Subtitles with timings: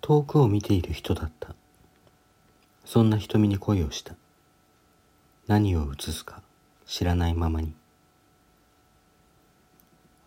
[0.00, 1.54] 遠くを見ている人だった。
[2.84, 4.14] そんな瞳に恋をした。
[5.46, 6.42] 何を映すか
[6.86, 7.72] 知らないままに。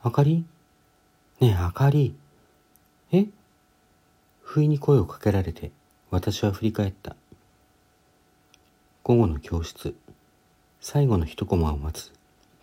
[0.02, 0.46] あかり？
[1.40, 2.16] ねえあかり。
[3.12, 3.26] え？
[4.42, 5.72] 不意に声をかけられて
[6.12, 7.16] 私は振り返った。
[9.04, 9.96] 午後の教室。
[10.82, 12.12] 最後の一コマを待つ。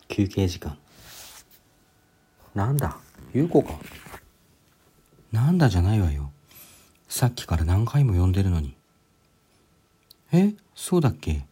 [0.09, 0.79] 休憩時間。
[2.55, 2.97] なんだ？
[3.33, 3.75] 優子か
[5.33, 6.33] なんだじゃないわよ
[7.11, 8.77] さっきから何回も呼んでるのに。
[10.33, 11.45] えそうだっけ？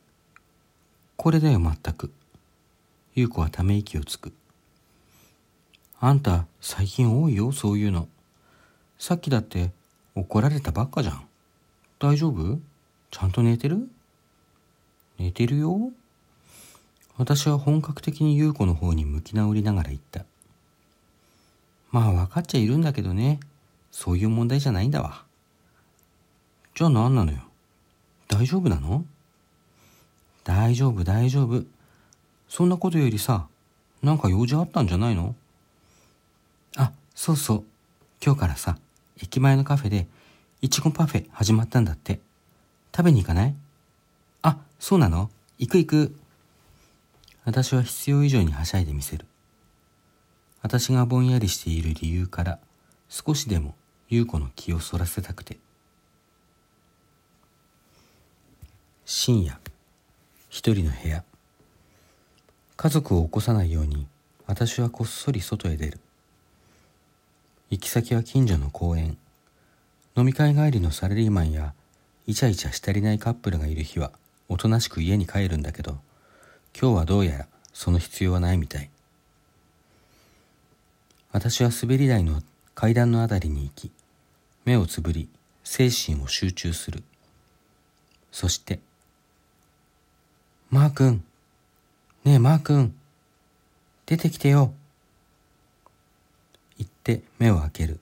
[1.17, 2.13] これだよ全く。
[3.17, 4.33] 優子はため息をつく。
[5.99, 8.07] あんた最近多いよそういうの。
[9.01, 9.73] さっきだって
[10.15, 11.27] 怒られたばっかじゃん。
[11.99, 12.61] 大丈夫？
[13.11, 13.91] ちゃんと寝てる？
[15.19, 15.91] 寝てるよ。
[17.17, 20.25] 私は本格的に優子の方に向き直りながら言った。
[21.91, 23.41] まあ分かっちゃいるんだけどね。
[23.91, 25.27] そういう問題じゃないんだわ。
[26.79, 27.39] じゃあ何なのよ？
[28.29, 29.05] 大丈夫なの？
[30.45, 31.65] 大丈夫大丈夫。
[32.49, 33.49] そんなことよりさ
[34.01, 35.35] なんか用事あったんじゃないの？
[36.77, 37.65] あそうそう。
[38.25, 38.79] 今日からさ
[39.21, 40.07] 駅前のカフェで
[40.63, 42.21] いちごパフェ始まったんだって。
[42.95, 43.57] 食べに行かない？
[44.43, 45.31] あそうなの？
[45.59, 46.17] 行く行く。
[47.45, 49.27] 私は必要以上にはしゃいでみせる。
[50.63, 52.61] 私がぼんやりしている理由から
[53.09, 53.75] 少しでも
[54.09, 55.59] 優子の気をそらせたくて。
[59.11, 59.59] 深夜
[60.51, 61.25] 一人の部屋。
[62.77, 64.07] 家族を起こさないように
[64.47, 65.99] 私はこっそり外へ出る。
[67.71, 69.17] 行き先は近所の公園。
[70.15, 71.73] 飲み会帰りのサラリーマンや
[72.27, 74.13] イチャイチャしたりないカップルがいる日は
[74.47, 75.93] おとなしく家に帰るんだけど
[76.79, 78.91] 今日はどうやらその必要はないみたい。
[81.33, 82.43] 私は滑り台の
[82.75, 83.91] 階段のあたりに行き
[84.67, 85.31] 目をつぶり
[85.65, 87.03] 精神を集中する。
[88.33, 88.81] そして
[90.71, 91.25] 「マー君。
[92.27, 92.95] ねえマー君。
[94.05, 94.75] 出てきてよ」
[96.77, 98.01] 言って目を開ける。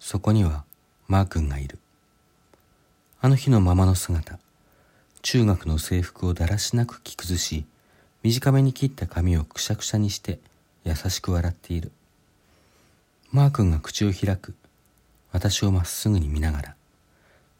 [0.00, 0.64] そこには
[1.06, 1.78] マー君がいる。
[3.20, 4.40] あの日のままの姿。
[5.22, 7.64] 中学の制服をだらしなく着崩し
[8.24, 10.40] 短めに切った髪をくしゃくしゃにして
[10.82, 11.92] 優しく笑っている。
[13.30, 14.56] マー君が口を開く。
[15.30, 16.74] 私をまっすぐに見ながら。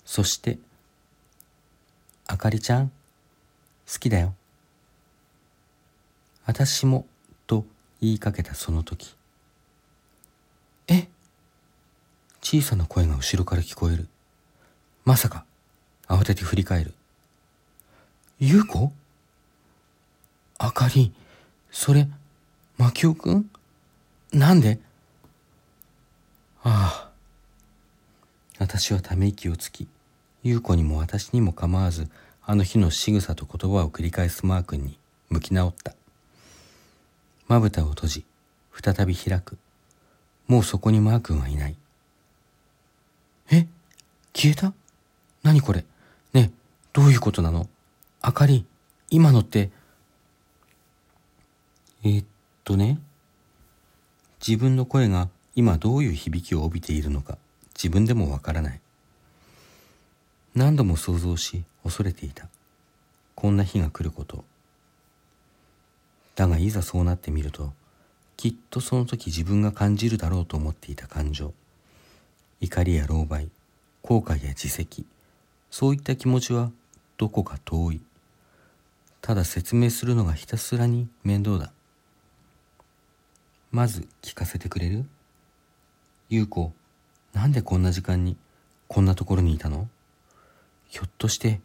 [0.05, 0.59] そして
[2.27, 2.91] 「あかりちゃん。
[3.91, 4.35] 好きだよ」
[6.45, 7.07] 私も
[7.47, 7.67] と
[8.01, 9.15] 言いかけたその時。
[10.87, 11.09] え？
[12.41, 14.09] 小さな声が後ろから聞こえる。
[15.05, 15.45] まさか
[16.07, 16.95] 慌てて振り返る。
[18.39, 18.93] 優子？
[20.59, 21.13] あかり
[21.71, 22.09] それ
[22.79, 23.51] 牧雄くん？
[24.33, 24.79] なんで？
[26.63, 27.11] ああ。
[28.59, 29.87] 私はため息をつき
[30.43, 32.09] 優子にも私にも構わず
[32.51, 34.99] あの日の仕草と言葉を繰り返すマー君に
[35.29, 35.95] 向き直った。
[37.47, 38.25] まぶたを閉じ
[38.73, 39.59] 再び開く。
[40.47, 41.77] もうそこにマー君はいない。
[43.53, 43.67] え？
[44.33, 44.73] 消えた？
[45.43, 45.85] 何これ？
[46.33, 46.51] ねえ
[46.95, 47.69] どういうことなの？
[48.23, 48.65] あかり
[49.11, 49.69] 今のって。
[52.03, 52.27] えー、っ
[52.65, 52.99] とね。
[54.41, 57.37] 自分の声が今どういう響きを帯びているのか
[57.75, 58.81] 自分でもわからない。
[60.55, 62.49] 何度も想像し恐れていた。
[63.35, 64.45] こんな日が来ること。
[66.37, 67.73] だがいざそうなってみると
[68.37, 71.55] きっとその時自分が感じるだろうと思っていた感情。
[72.61, 73.49] 怒りや狼狽
[74.03, 75.07] 後悔や自責
[75.71, 76.71] そういった気持ちは
[77.17, 78.01] どこか遠い。
[79.23, 81.73] ただ説明するのがひたすらに面倒だ。
[83.73, 85.07] まず聞かせてくれる？
[86.29, 86.71] 優子
[87.33, 88.37] なんでこんな時間に
[88.89, 89.89] こんなところにいたの？
[90.89, 91.61] ひょっとして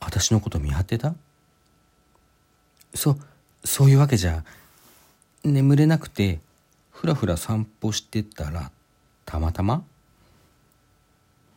[0.00, 1.14] 私のこと見張ってた？
[2.94, 3.16] そ
[3.64, 4.44] そういうわけじゃ
[5.44, 6.40] 眠れなくて
[6.90, 8.70] ふらふら散歩してたら
[9.24, 9.82] たまたま？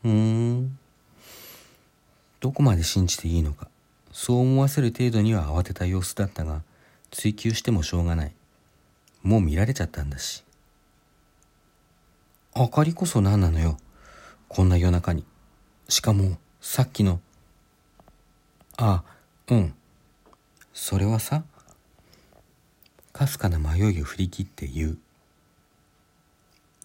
[0.01, 0.77] ふん。
[2.39, 3.67] どこまで信じていいのか
[4.11, 6.61] そう思わせる程度には慌てた様子だったが
[7.11, 8.33] 追求してもしょうがない。
[9.21, 10.43] もう見られちゃったんだし。
[12.53, 13.77] あかりこそ何なのよ
[14.47, 15.25] こんな夜中に。
[15.87, 17.19] しかもさっきの
[18.81, 19.03] あ
[19.49, 19.73] うん。
[20.73, 21.43] それはさ
[23.11, 24.97] かすかな迷いを振り切って言う。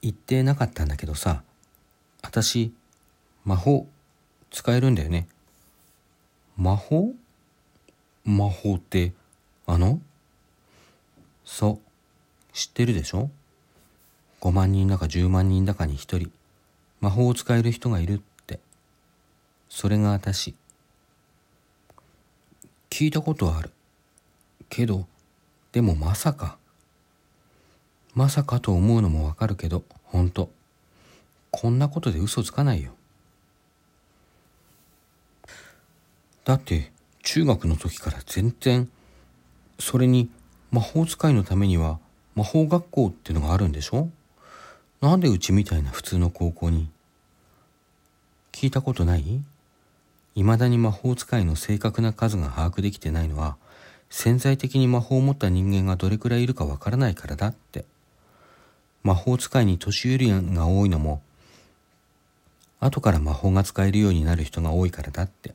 [0.02, 1.44] 言ってなかったんだけどさ
[2.20, 2.74] 私
[3.44, 3.86] 魔法
[4.50, 5.28] 使えるんだよね。
[6.56, 7.12] 魔法？
[8.24, 9.12] 魔法って
[9.66, 10.00] あの？
[11.44, 12.52] そう。
[12.52, 13.30] 知ってるでしょ
[14.40, 16.32] ？5万人だか10万人だかに1人。
[17.00, 18.58] 魔法を使える人がいるって。
[19.68, 20.56] それが私。
[22.96, 23.72] 聞いたことある。
[24.70, 25.08] けど
[25.72, 26.58] でもまさか。
[28.14, 30.48] まさかと思うのもわかるけど本当。
[31.50, 32.92] こんなことで嘘つかないよ。
[36.44, 36.92] だって
[37.24, 38.88] 中学の時から全然
[39.80, 40.30] それに
[40.70, 41.98] 魔法使いのためには
[42.36, 44.08] 魔法学校ってのがあるんでしょ？
[45.00, 46.88] なんでうちみたいな普通の高校に？
[48.52, 49.40] 聞いたことない？
[50.34, 53.56] 未だに魔法使いの正確な数が把握できてないのは
[54.10, 57.84] 潜在的に魔法を持った人間がどれくらいいるかわからないからだって。
[59.04, 61.20] 魔法使いに年寄りが多いのも
[62.80, 65.54] 後から魔法が使えるようになる人が多いからだって。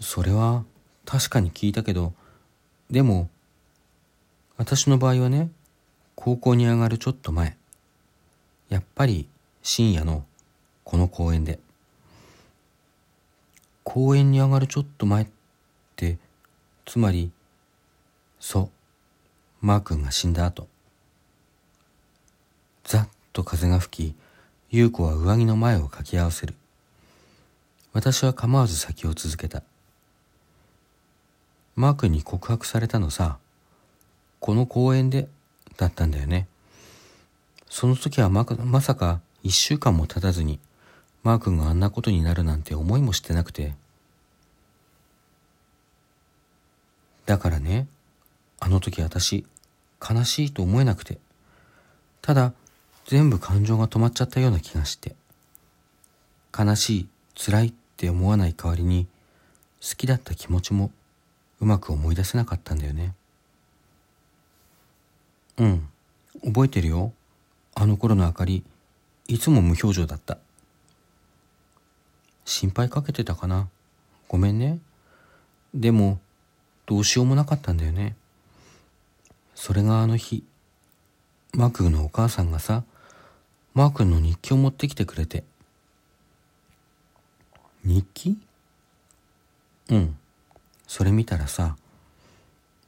[0.00, 0.64] それは
[1.04, 2.12] 確かに聞いたけど
[2.90, 3.30] でも
[4.56, 5.50] 私の場合はね
[6.14, 7.56] 高校に上がるちょっと前
[8.68, 9.28] やっぱり
[9.62, 10.24] 深夜の
[10.84, 11.58] この公園で
[13.88, 15.26] 公園に上がるちょっと前っ
[15.94, 16.18] て
[16.84, 17.30] つまり
[18.40, 20.66] そうマー君が死んだ後。
[22.82, 24.14] ざっと風が吹き
[24.70, 26.54] 優子は上着の前をかき合わせる。
[27.92, 29.62] 私は構わず先を続けた。
[31.76, 33.38] マー君に告白されたのさ
[34.40, 35.28] この公園で
[35.76, 36.48] だったんだよね。
[37.70, 40.58] その時はままさか一週間も経たずに
[41.26, 43.74] マー君があんなことになるなんて思いもしてなくて。
[47.26, 47.88] だからね
[48.60, 49.44] あの時私
[50.00, 51.18] 悲しいと思えなくて。
[52.22, 52.52] ただ
[53.06, 55.16] 全部感情が止まっちゃったような気がして。
[56.56, 59.08] 悲しい辛いって思わない代わりに
[59.82, 60.92] 好きだった気持ちも
[61.60, 63.14] うまく思い出せなかったんだよね。
[65.58, 65.88] うん
[66.44, 67.12] 覚えてるよ。
[67.74, 68.62] あの頃のあかり
[69.26, 70.38] いつも無表情だった。
[72.46, 73.68] 心配かけてたかな。
[74.28, 74.78] ごめんね。
[75.74, 76.20] でも
[76.86, 78.16] どうしようもなかったんだよね。
[79.54, 80.44] それがあの日
[81.52, 82.84] マー君のお母さんがさ
[83.74, 85.44] マー君の日記を持ってきてくれて。
[87.84, 88.38] 日記？
[89.90, 90.16] うん。
[90.86, 91.76] それ見たらさ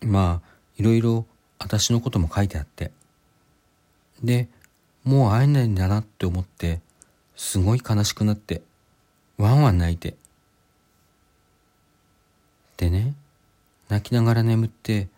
[0.00, 1.26] まあいろいろ
[1.58, 2.92] 私のことも書いてあって。
[4.22, 4.48] で
[5.02, 6.80] もう会えないんだなって思って
[7.34, 8.62] すごい悲しくなって。
[9.38, 10.16] ワンワン泣いて。
[12.76, 13.14] でね
[13.88, 15.08] 泣きながら眠って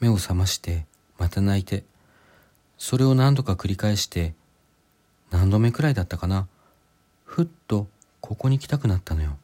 [0.00, 0.84] 目を覚まして
[1.18, 1.84] また泣いて
[2.76, 4.34] それを何度か繰り返して
[5.30, 6.46] 何度目くらいだったかな
[7.24, 7.86] ふっと
[8.20, 9.38] ここに来たくなったのよ。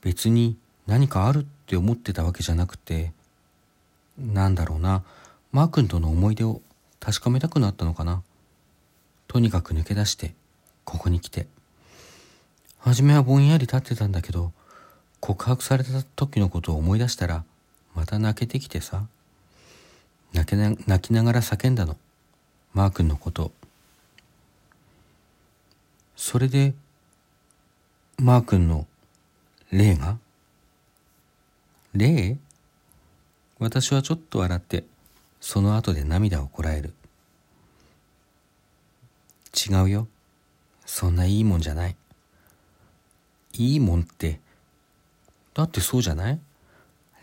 [0.00, 0.56] 別に
[0.86, 3.12] 何かあるって思ってたわけじゃなくて
[4.16, 5.02] なんだろうな
[5.52, 6.60] マー君との思い出を
[7.00, 8.22] 確かめたくなったのかな。
[9.26, 10.34] とにかく抜け出して
[10.84, 11.46] ここに来て。
[12.78, 14.52] 初めはぼんやり立ってたんだけど
[15.20, 17.44] 告白された時のことを思い出したら
[17.94, 19.06] また泣けてきてさ。
[20.32, 21.96] 泣けな泣きながら叫んだの。
[22.74, 23.50] マー君のこと。
[26.16, 26.74] それで
[28.18, 28.86] マー君の
[29.70, 30.18] 霊が？
[31.94, 32.36] 霊？
[33.58, 34.84] 私はちょっと笑って
[35.40, 36.92] その後で涙をこらえる。
[39.54, 40.06] 違うよ。
[40.84, 41.96] そんないいもんじゃない。
[43.54, 44.40] いいもんって。
[45.54, 46.38] だってそうじゃない？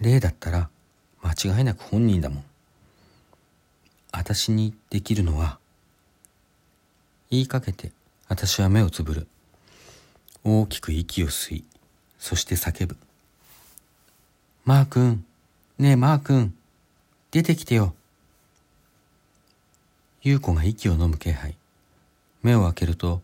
[0.02, 0.70] 霊だったら
[1.22, 2.44] 間違いなく本人だもん。
[4.12, 5.58] 私にできるのは
[7.30, 7.92] 言いかけて
[8.28, 9.28] 私は目をつぶる。
[10.44, 11.64] 大きく息を吸い
[12.20, 12.98] そして叫ぶ。
[14.66, 15.26] マー君
[15.80, 16.54] ねえマー君
[17.32, 17.94] 出てきてよ。
[20.22, 21.56] 優子が息を飲む気配。
[22.42, 23.22] 目を開けると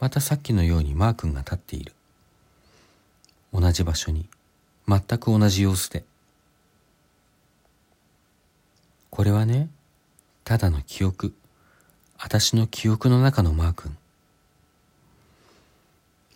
[0.00, 1.92] またさっきのようにマー君が立っている。
[3.54, 4.28] 同じ場所に
[4.88, 6.04] 全く同じ様子で。
[9.10, 9.68] これはね
[10.42, 11.32] ただの記憶。
[12.18, 13.96] 私の記憶の中のマー君。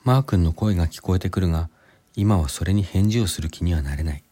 [0.04, 1.68] マー君の声が聞こえてくるが
[2.14, 4.22] 今はそれに返事をする気にはなれない。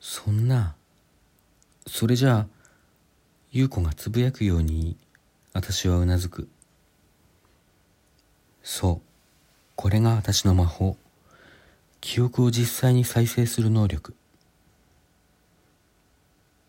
[0.00, 0.74] そんな
[1.86, 2.46] それじゃあ
[3.52, 4.96] 優子がつぶやくように
[5.52, 6.48] 私はうなずく。
[8.62, 9.07] そう。
[9.78, 10.96] これが私の魔法。
[12.00, 14.12] 記憶を実際に再生する能力。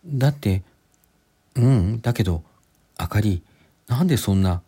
[0.06, 0.62] だって
[1.56, 2.44] うんだけど
[2.98, 3.42] あかり
[3.88, 4.62] なんでそんな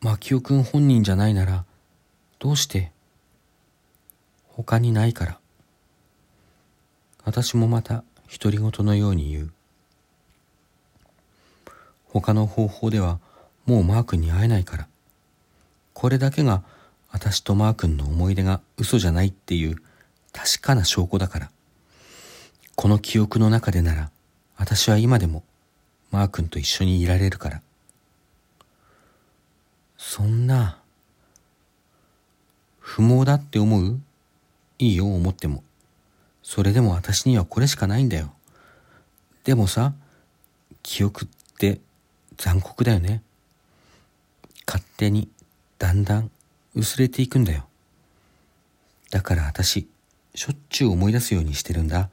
[0.00, 1.66] 牧雄君本人じゃないなら
[2.38, 2.90] どうして
[4.48, 5.38] 他にないから。
[7.26, 9.52] 私もまた独り言のように言う。
[12.06, 13.20] 他の方法では
[13.66, 14.88] もうマー君に会えないから。
[15.92, 16.62] これだけが
[17.10, 19.76] 私とマー君の思い出が嘘じゃないっていう
[20.32, 21.50] 確かな証拠だから。
[22.76, 24.10] この記憶の中でなら
[24.56, 25.42] 私は今でも
[26.10, 27.62] マー君と一緒にいられるから。
[29.96, 30.78] そんな、
[32.78, 34.00] 不毛だって思う？
[34.78, 35.64] いいよ思っても。
[36.42, 38.32] それでも私にはこれしかないんだよ。
[39.44, 39.92] でもさ、
[40.82, 41.80] 記憶って
[42.36, 43.22] 残酷だよね。
[44.66, 45.28] 勝手に
[45.78, 46.30] だんだん
[46.74, 47.66] 薄れていくんだよ。
[49.10, 49.88] だから私、
[50.34, 52.10] しょっちゅう思い出すようにしてるんだ。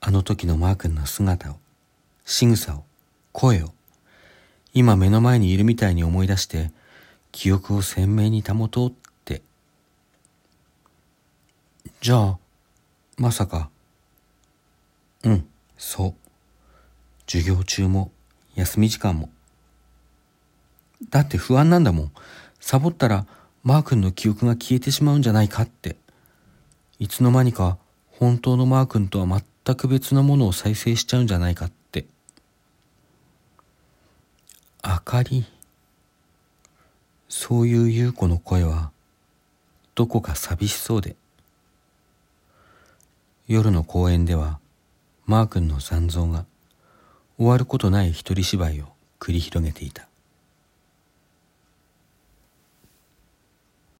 [0.00, 1.56] あの時のマー君の姿を、
[2.24, 2.84] 仕草を、
[3.32, 3.72] 声を、
[4.72, 6.72] 今目の前にいるみたいに思い出して、
[7.32, 8.92] 記憶を鮮明に保とうっ
[9.24, 9.42] て。
[12.00, 12.38] じゃあ、
[13.16, 13.70] まさか。
[15.24, 16.14] うん、そう。
[17.26, 18.12] 授業中も、
[18.54, 19.30] 休み時間も。
[21.10, 22.12] だって不安なんだもん。
[22.60, 23.26] サボったら、
[23.64, 25.96] マー君の記憶が消えてしまうんじゃないかって。
[26.98, 27.78] いつの間にか、
[28.10, 32.04] 本当のマー君とは全く別のものを再生しちゃうんじゃないかって。
[34.82, 35.46] あかり。
[37.30, 38.90] そういう優子の声は、
[39.94, 41.16] どこか寂しそうで。
[43.48, 44.60] 夜の公園では、
[45.24, 46.44] マー君の残像が、
[47.38, 50.06] 終わることない一人芝居を繰り広げていた。